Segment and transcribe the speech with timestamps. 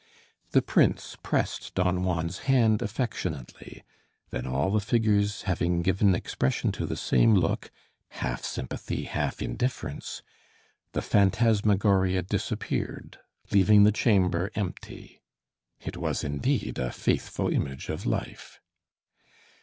[0.49, 3.83] The prince pressed Don Juan's hand affectionately,
[4.31, 7.69] then all the figures having given expression to the same look,
[8.07, 10.23] half sympathy, half indifference,
[10.93, 13.19] the phantasmagoria disappeared,
[13.51, 15.21] leaving the chamber empty.
[15.79, 18.59] It was, indeed, a faithful image of life!